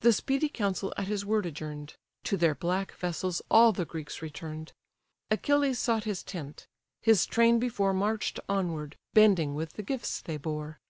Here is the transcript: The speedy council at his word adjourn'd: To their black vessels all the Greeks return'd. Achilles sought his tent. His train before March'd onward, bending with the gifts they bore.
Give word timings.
The 0.00 0.14
speedy 0.14 0.48
council 0.48 0.90
at 0.96 1.06
his 1.08 1.26
word 1.26 1.44
adjourn'd: 1.44 1.96
To 2.24 2.38
their 2.38 2.54
black 2.54 2.92
vessels 2.94 3.42
all 3.50 3.72
the 3.72 3.84
Greeks 3.84 4.22
return'd. 4.22 4.72
Achilles 5.30 5.78
sought 5.78 6.04
his 6.04 6.22
tent. 6.24 6.66
His 7.02 7.26
train 7.26 7.58
before 7.58 7.92
March'd 7.92 8.40
onward, 8.48 8.96
bending 9.12 9.54
with 9.54 9.74
the 9.74 9.82
gifts 9.82 10.22
they 10.22 10.38
bore. 10.38 10.80